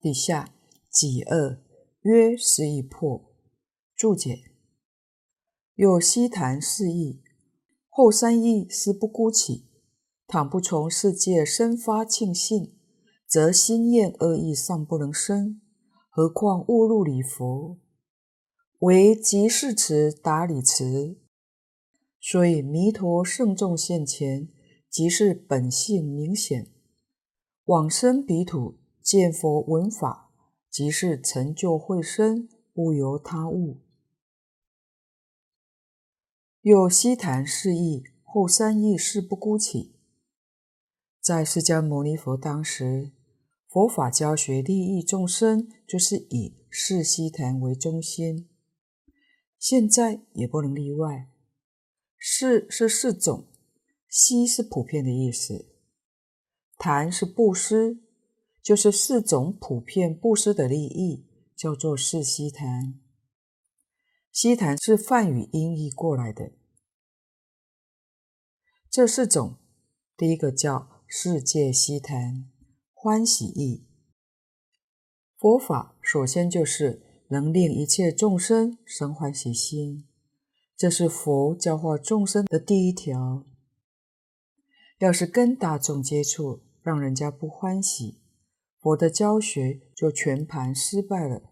[0.00, 0.52] 底下
[0.90, 1.60] 己恶
[2.00, 3.32] 曰是义破
[3.94, 4.50] 注解。
[5.76, 7.22] 有悉檀四义，
[7.88, 9.68] 后三义是不孤起。
[10.26, 12.76] 倘不从世界生发庆幸，
[13.24, 15.60] 则心厌恶意尚不能生，
[16.10, 17.78] 何况误入礼佛？
[18.80, 21.20] 为即是词达理词，
[22.20, 24.48] 所以弥陀圣众现前，
[24.90, 26.70] 即是本性明显。
[27.64, 30.30] 往生彼土见佛闻法，
[30.70, 33.80] 即是成就慧身，不由他物。
[36.60, 39.94] 有悉檀四义，后三义是不孤起。
[41.20, 43.12] 在释迦牟尼佛当时，
[43.68, 48.48] 佛法教学利益众生，就是以四悉檀为中心。
[49.58, 51.28] 现在也不能例外。
[52.20, 53.46] 四是四种，
[54.08, 55.72] 悉是普遍的意思，
[56.76, 58.00] 谈是布施，
[58.62, 63.00] 就是四种普遍布施的利益，叫做四悉檀。
[64.32, 66.52] 悉檀是梵语音译过来的。
[68.90, 69.56] 这四种，
[70.16, 72.50] 第一个叫世界悉檀。
[72.92, 73.86] 欢喜意，
[75.38, 80.07] 佛法首先就是能令一切众生生欢喜心，
[80.78, 83.44] 这是佛教化众生的第一条。
[85.00, 88.20] 要是跟大众接触，让人家不欢喜，
[88.78, 91.42] 佛的教学就全盘失败了。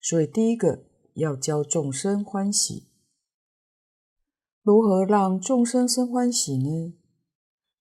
[0.00, 2.86] 所以第一个要教众生欢喜。
[4.62, 6.94] 如何让众生生欢喜呢？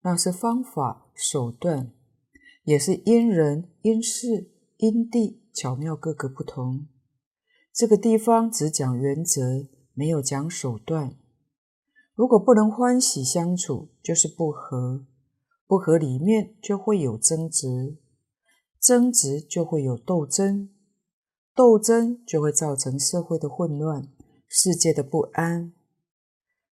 [0.02, 1.93] 那是方法手段。
[2.64, 6.88] 也是因人因事因地巧妙各个不同。
[7.72, 9.68] 这个地方只讲原则，
[9.98, 11.18] 没有讲手段。
[12.14, 15.08] 如果不能欢喜相处，就是不和。
[15.66, 17.98] 不和里面就会有争执，
[18.80, 20.70] 争执就会有斗争，
[21.56, 24.08] 斗争就会造成社会的混乱，
[24.48, 25.74] 世界的不安。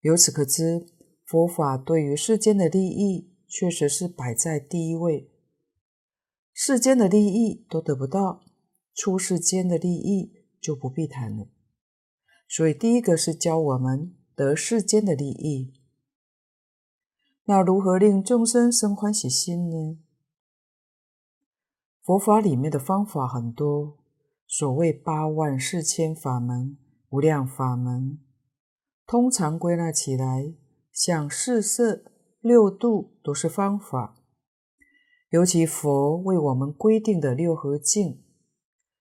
[0.01, 0.87] 由此可知，
[1.27, 5.29] 佛法对于世间的利益，确实是摆在第一位。
[6.51, 8.41] 世间的利益都得不到，
[8.95, 11.47] 出世间的利益就不必谈了。
[12.53, 15.73] 所以，第一个是教我们得世间的利益。
[17.45, 19.97] 那如何令众生生欢喜心呢？
[22.03, 23.97] 佛法里面的方法很多，
[24.45, 26.77] 所谓八万四千法门、
[27.11, 28.19] 无量法门，
[29.07, 30.53] 通常归纳起来，
[30.91, 32.03] 像四摄、
[32.41, 34.17] 六度都是方法。
[35.29, 38.21] 尤其佛为我们规定的六合敬，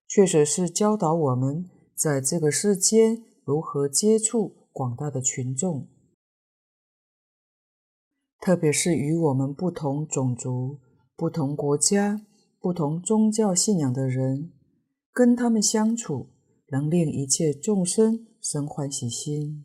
[0.07, 5.89] 确实是教导我们在这个世间如何接触广大的群众，
[8.41, 10.79] 特别是与我们不同种族、
[11.17, 12.25] 不同国家、
[12.61, 14.53] 不同宗教信仰的人，
[15.13, 16.29] 跟他们相处，
[16.69, 19.65] 能令一切众生生欢喜心。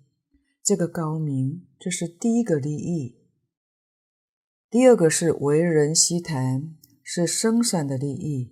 [0.63, 3.19] 这个高明，这是第一个利益。
[4.71, 8.49] 第二个是为人悉檀，是生善的利益；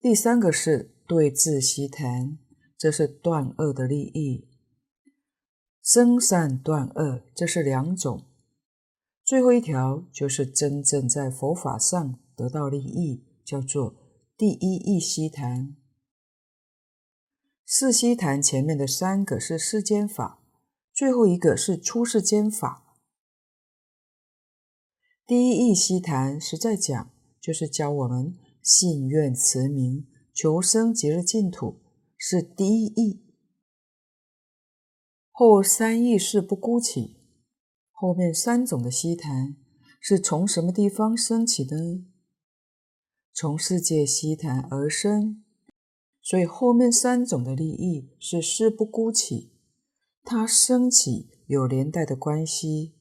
[0.00, 2.38] 第三个是对治悉檀，
[2.82, 4.48] 这是断恶的利益。
[5.84, 8.26] 生善断恶，这是两种。
[9.24, 13.94] 最后一条就是真正在佛法上得到利益，叫做
[14.36, 15.76] 第一义悉檀。
[17.64, 20.42] 四悉檀前面的三个是世间法，
[20.92, 22.96] 最后一个是出世间法。
[25.24, 31.81] 第一义悉檀实在讲，就是教我们信愿持名，求生极乐净土，
[32.24, 33.20] 是第一义。
[35.32, 37.16] 后三义是不孤起，
[37.90, 39.56] 后面三种的悉檀
[40.00, 41.76] 是从什么地方升起的？
[43.34, 45.42] 从世界悉檀而生，
[46.20, 49.50] 所以后面三种的利益是事不孤起，
[50.22, 52.94] 它升起有连带的关系，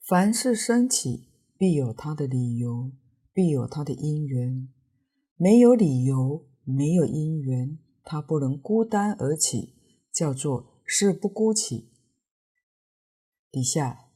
[0.00, 1.28] 凡是升起。
[1.58, 2.92] 必有它的理由，
[3.34, 4.68] 必有它的因缘。
[5.36, 9.74] 没有理由，没有因缘，他不能孤单而起，
[10.12, 11.90] 叫做誓不孤起。
[13.50, 14.08] 底下，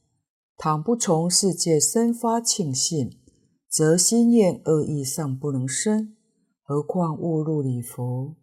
[0.57, 3.19] 倘不从世界生发庆信，
[3.67, 6.15] 则心念恶意尚不能生，
[6.63, 8.37] 何况误入礼佛？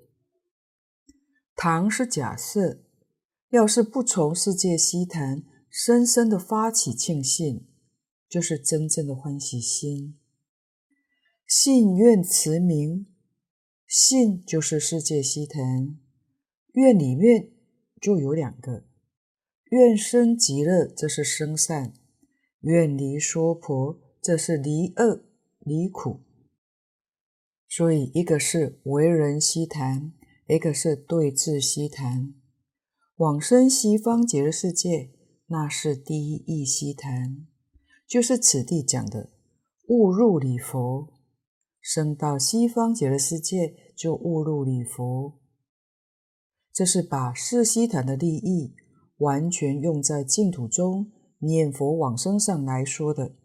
[1.57, 2.84] 倘是假设，
[3.49, 7.64] 要是不从世界悉檀，深深的发起庆信。
[8.28, 10.18] 就是真正的欢喜心，
[11.46, 13.07] 信愿慈名，
[13.89, 15.99] 信就是世界悉檀，
[16.74, 17.53] 愿里面
[17.99, 18.84] 就有两个，
[19.70, 21.95] 愿生极乐，这是生善；
[22.61, 25.24] 愿离娑婆，这是离恶
[25.61, 26.20] 离苦。
[27.66, 30.12] 所以一个是为人悉谈，
[30.47, 32.34] 一个是对治悉谈。
[33.16, 35.11] 往生西方极乐世界，
[35.47, 37.47] 那是第一义悉谈。
[38.07, 39.30] 就是此地讲的，
[39.89, 41.09] 误入礼佛，
[41.89, 45.41] 生到西方极乐世界就误入礼佛。
[46.70, 48.74] 这是把四悉檀的利益
[49.16, 53.36] 完全用在净土中念佛往生上来说的。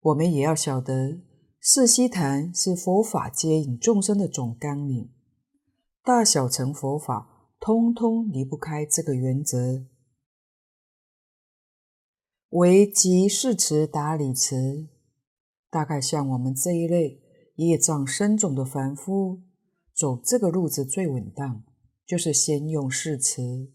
[0.00, 1.20] 我们也要晓得，
[1.60, 5.08] 四悉檀是佛法接引众生的总纲领，
[6.02, 9.86] 大小乘佛法通通离不开这个原则。
[12.48, 14.88] 为即事持达理持，
[15.72, 17.22] 大概像我们这一类
[17.54, 19.40] 业障深重的凡夫，
[19.94, 21.64] 走这个路子最稳当，
[22.04, 23.72] 就是先用誓词。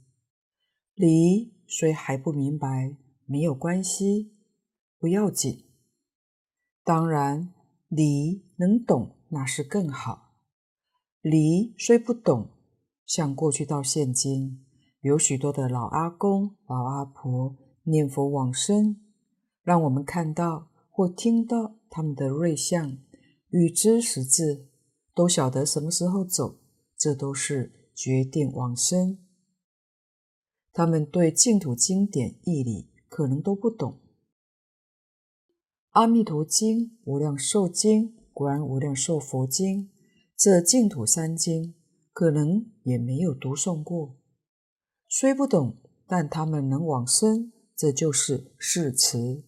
[0.94, 2.96] 理虽还不明白，
[3.26, 4.36] 没有关系，
[5.00, 5.66] 不要紧。
[6.84, 7.52] 当然，
[7.88, 10.36] 理能懂那是更好。
[11.22, 12.52] 理虽不懂，
[13.08, 14.64] 像过去到现今，
[15.02, 19.02] 有许多的老阿公、老阿婆念佛往生，
[19.64, 20.68] 让我们看到
[20.98, 22.98] 或听到他们的瑞相，
[23.50, 24.66] 预知时至，
[25.14, 26.58] 都晓得什么时候走，
[26.98, 29.20] 这都是决定往生。
[30.74, 33.92] 他们对净土经典义理可能都不懂，
[35.92, 39.84] 《阿弥陀经》《无量寿经》《观无量寿佛经》
[40.36, 41.76] 这净土三经，
[42.12, 44.16] 可能也没有读诵过。
[45.08, 45.78] 虽不懂，
[46.08, 49.44] 但他们能往生，这就是誓词。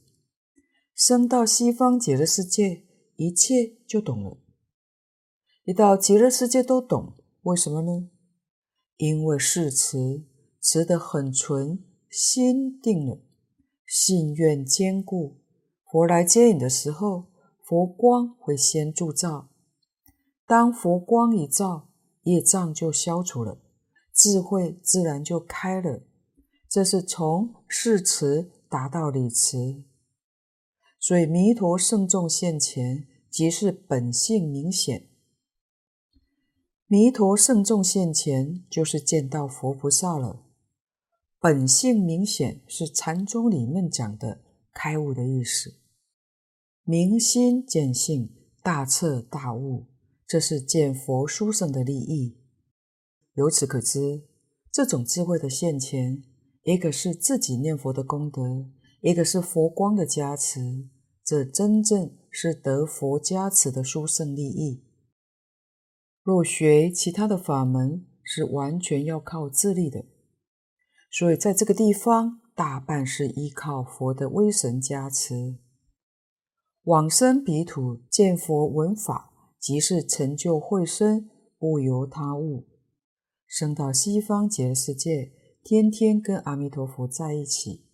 [1.00, 2.84] 生到西方极乐世界，
[3.16, 4.38] 一切就懂了。
[5.64, 8.10] 一到极乐世界都懂，为什么呢？
[8.98, 10.26] 因为誓词。
[10.62, 13.22] 持得很纯，心定了，
[13.86, 15.38] 信愿坚固。
[15.90, 17.28] 佛来接引的时候，
[17.64, 19.48] 佛光会先助照。
[20.46, 21.88] 当佛光一照，
[22.24, 23.58] 业障就消除了，
[24.14, 26.02] 智慧自然就开了。
[26.68, 29.86] 这是从誓词达到理词。
[31.00, 35.08] 所以弥陀圣众现前，即是本性明显。
[36.88, 40.46] 弥陀圣众现前，就是见到佛菩萨了。
[41.40, 44.42] 本性明显是禅宗里面讲的
[44.74, 45.76] 开悟的意思，
[46.84, 49.86] 明心见性，大彻大悟，
[50.28, 52.36] 这是见佛书生的利益。
[53.36, 54.24] 由此可知，
[54.70, 56.24] 这种智慧的现前，
[56.64, 58.66] 一个是自己念佛的功德，
[59.02, 60.90] 一个是佛光的加持，
[61.24, 64.84] 这真正是得佛加持的殊胜利益。
[66.22, 70.06] 若学其他的法门，是完全要靠自力的。
[71.10, 75.58] 所以，在这个地方，大半是依靠佛的威神加持。
[76.84, 82.68] 往生彼土见佛闻法，即是成就慧身，不由他物。
[83.48, 85.32] 生到西方极乐世界，
[85.64, 87.89] 天天跟阿弥陀佛在一起。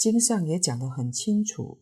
[0.00, 1.76] 经上也讲得很清楚，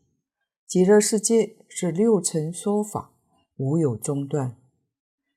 [0.66, 3.14] 极乐世界是六尘说法，
[3.58, 4.60] 无有中断。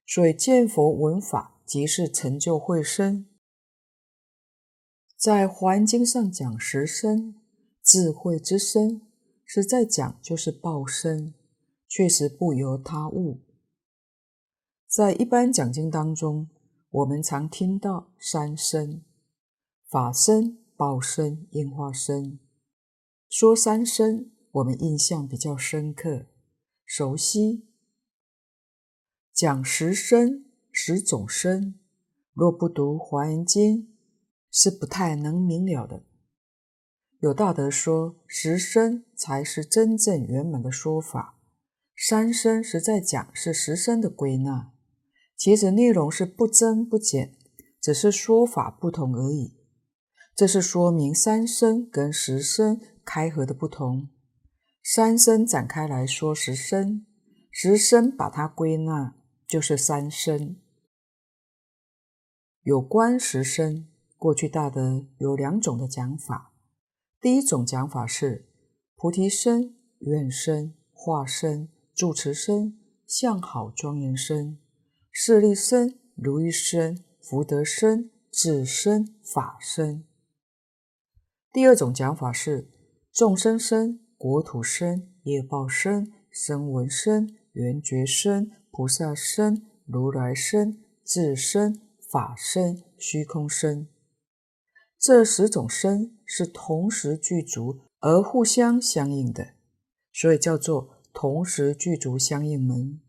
[0.03, 3.27] 所以见佛闻法，即是成就慧身。
[5.15, 7.35] 在《华严经》上讲实身，
[7.83, 9.03] 智慧之身，
[9.45, 11.35] 实在讲就是报身，
[11.87, 13.41] 确实不由他物。
[14.87, 16.49] 在一般讲经当中，
[16.89, 19.03] 我们常听到三身：
[19.87, 22.39] 法身、报身、应化身。
[23.31, 26.25] 说三身，我们印象比较深刻、
[26.85, 27.65] 熟悉。
[29.33, 31.79] 讲实身、十种身，
[32.33, 33.83] 若不读《华严经》，
[34.51, 36.03] 是不太能明了的。
[37.21, 41.39] 有大德说，实身才是真正圆满的说法，
[41.95, 44.73] 三身实在讲是实身的归纳，
[45.37, 47.37] 其实内容是不增不减，
[47.79, 49.55] 只是说法不同而已。
[50.35, 54.09] 这是说明三生跟十生开合的不同。
[54.83, 57.05] 三身展开来说实身，
[57.51, 59.15] 十身把它归纳
[59.47, 60.57] 就是三身。
[62.63, 63.87] 有关十身。
[64.17, 66.53] 过去大德有两种的讲法，
[67.19, 68.47] 第一种讲法是
[68.95, 74.59] 菩提身、愿身、化身、住持身、相好庄严身、
[75.09, 80.05] 势力身、如意身、福德身、智身、法身。
[81.51, 82.69] 第二种讲法是
[83.13, 93.89] 众生身、国土身、业报身、声闻身、缘觉身、菩萨身、如来身、智身、法身、虚空身。
[94.97, 99.55] 这十种身是同时具足而互相相应的，
[100.13, 103.01] 所以叫做同时具足相应门。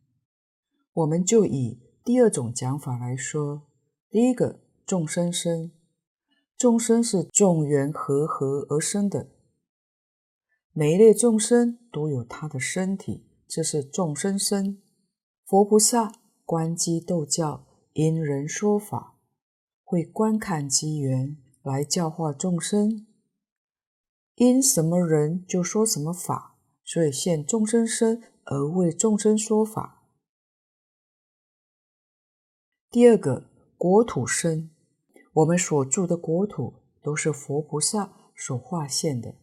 [0.94, 3.62] 我们就以第二种讲法来说，
[4.10, 5.70] 第一个众生身，
[6.58, 9.28] 众生是众缘和合而生的，
[10.74, 14.80] 每一类众生都有他的身体，这是众生身。
[15.44, 16.10] 佛菩萨
[16.46, 19.18] 观机逗教，因人说法，
[19.84, 21.36] 会观看机缘。
[21.62, 23.06] 来教化众生，
[24.34, 30.02] 因什么人就说什么法，所以现众生身而为众生说法。
[32.90, 33.48] 第二个
[33.78, 34.70] 国土身，
[35.34, 39.36] 我们所住的国土都是佛菩萨所化现的。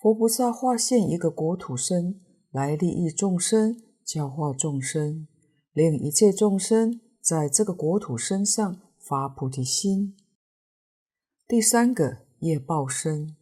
[0.00, 5.28] 佛菩萨化现一个国土身，来利益众生，教化众生，
[5.74, 10.16] 令一切众生在这个国土身上发菩提心。
[11.46, 13.36] 第三个业报身，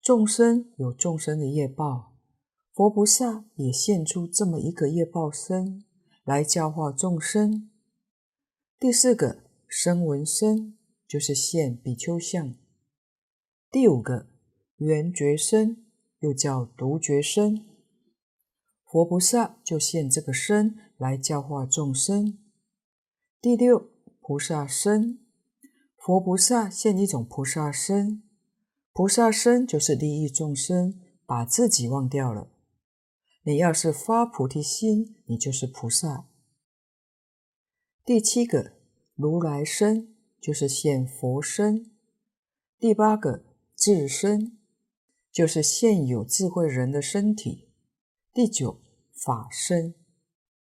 [0.00, 2.12] 众生有众生的业报，
[2.72, 5.84] 佛菩萨也现出这么一个业报身
[6.24, 7.70] 来教化众生。
[8.80, 12.52] 第四个声闻身，就是现比丘相。
[13.70, 14.26] 第五个
[14.82, 15.84] 缘觉身，
[16.20, 17.64] 又叫独觉身。
[18.84, 22.38] 佛菩萨就现这个身来教化众生。
[23.40, 25.18] 第六，菩萨身，
[25.96, 28.22] 佛菩萨现一种菩萨身，
[28.92, 32.50] 菩萨身就是利益众生，把自己忘掉了。
[33.44, 36.28] 你要是发菩提心，你就是菩萨。
[38.04, 38.74] 第七个，
[39.14, 41.90] 如来身，就是现佛身。
[42.78, 43.44] 第八个，
[43.76, 44.58] 智身，
[45.32, 47.70] 就是现有智慧人的身体。
[48.32, 48.82] 第九。
[49.24, 49.94] 法身，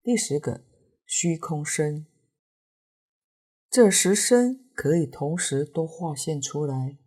[0.03, 0.65] 第十个
[1.07, 2.07] 虚空身，
[3.71, 6.99] 这十身可以同时都化现出来，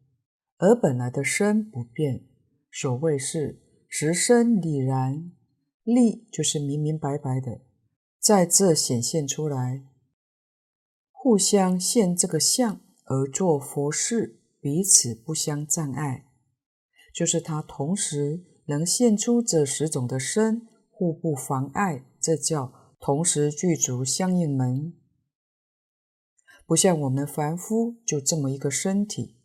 [0.60, 2.26] 而本来的身不变。
[2.72, 5.34] 所谓是十身理然，
[5.84, 7.60] 理就是明明白白的，
[8.18, 9.84] 在这显现出来，
[11.12, 16.31] 互相现这个相而做佛事，彼此不相障碍，
[17.14, 20.68] 就是他同时能现出这十种的身。
[20.94, 24.94] 互不妨碍，这叫同时具足相应门。
[26.68, 29.36] 不像我们凡夫就这么一个身体，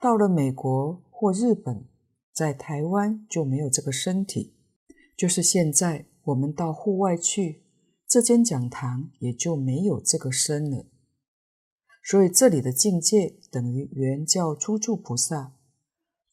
[0.00, 1.86] 到了美国或日本，
[2.32, 4.56] 在台湾就没有这个身体。
[5.16, 7.62] 就是现在我们到户外去，
[8.08, 10.84] 这间讲堂也就没有这个身了。
[12.02, 15.54] 所以这里的境界等于圆教初住菩萨，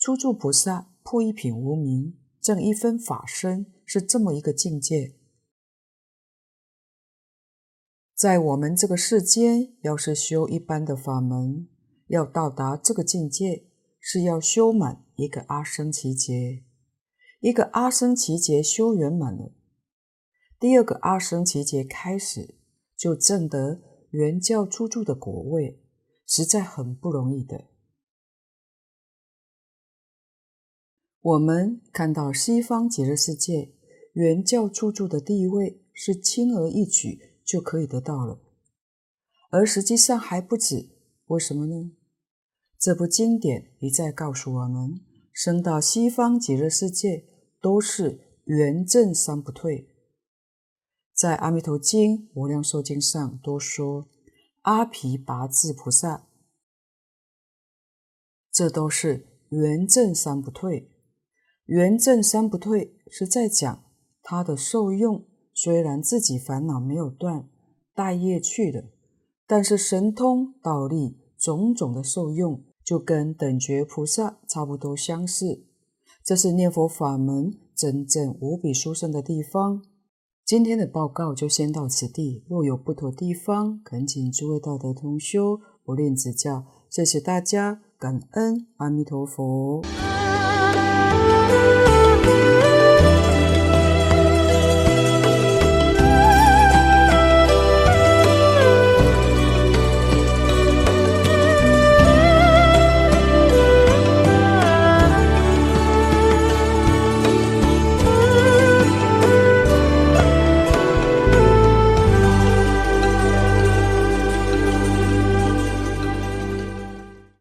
[0.06, 3.74] 初住菩萨破一品无明，证一分法身。
[3.84, 5.16] 是这么一个境界，
[8.16, 11.68] 在我们这个世间，要是修一般的法门，
[12.06, 13.66] 要到达这个境界，
[14.00, 16.64] 是要修满一个阿僧祇劫，
[17.40, 19.54] 一个阿僧祇劫修圆满了，
[20.60, 22.60] 第二个阿僧祇劫开始，
[22.96, 23.82] 就证得
[24.12, 25.82] 圆教初住的果位，
[26.28, 27.70] 实在很不容易的。
[31.26, 33.74] 我们看到西方极乐世界
[34.14, 38.40] 圆教初住的地位是轻而易举就可以得到了，
[39.50, 40.92] 而实际上还不止。
[41.26, 41.94] 为什么呢？
[42.78, 45.02] 这部经典一再告诉我们，
[45.34, 47.26] 升到西方极乐世界
[47.60, 49.90] 都是圆正三不退。
[51.12, 54.08] 在《阿弥陀经》《无量寿经》上都说
[54.62, 56.28] 阿鞞跋致菩萨，
[58.52, 60.92] 这都是圆正三不退。
[61.66, 63.84] 圆证三不退是在讲
[64.22, 67.48] 他的受用，虽然自己烦恼没有断，
[67.96, 68.86] 带业去的，
[69.48, 75.66] 但是神通道力种种的受用，就跟等觉菩萨差不多相似。
[76.24, 79.84] 这是念佛法门真正无比殊胜的地方。
[80.46, 86.66] 今天的报告就先到此地，若有不妥地方，恳请诸位道德同修不吝指教。
[86.90, 89.82] 谢谢大家，感恩阿弥陀佛。
[91.26, 92.75] Música